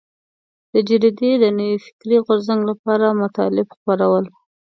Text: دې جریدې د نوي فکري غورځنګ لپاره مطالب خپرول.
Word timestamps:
دې 0.71 0.79
جریدې 0.87 1.31
د 1.39 1.45
نوي 1.57 1.77
فکري 1.85 2.17
غورځنګ 2.25 2.61
لپاره 2.71 3.17
مطالب 3.21 3.67
خپرول. 3.75 4.25